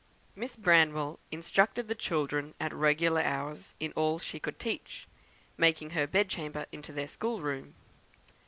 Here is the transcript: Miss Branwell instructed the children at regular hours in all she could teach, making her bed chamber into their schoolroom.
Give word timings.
Miss 0.35 0.55
Branwell 0.55 1.19
instructed 1.29 1.87
the 1.87 1.93
children 1.93 2.55
at 2.59 2.73
regular 2.73 3.21
hours 3.21 3.75
in 3.79 3.91
all 3.91 4.17
she 4.17 4.39
could 4.39 4.57
teach, 4.57 5.07
making 5.59 5.91
her 5.91 6.07
bed 6.07 6.27
chamber 6.27 6.65
into 6.71 6.91
their 6.91 7.07
schoolroom. 7.07 7.75